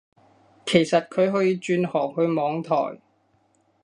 [0.65, 2.99] 其實佢可以轉行去網台